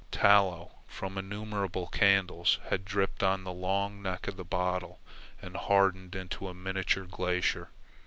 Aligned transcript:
Tallow 0.09 0.71
from 0.87 1.15
innumerable 1.15 1.85
candles 1.85 2.57
had 2.71 2.85
dripped 2.85 3.19
down 3.19 3.43
the 3.43 3.53
long 3.53 4.01
neck 4.01 4.27
of 4.27 4.35
the 4.35 4.43
bottle 4.43 4.99
and 5.43 5.55
hardened 5.55 6.15
into 6.15 6.47
a 6.47 6.55
miniature 6.55 7.05
glacier. 7.05 7.69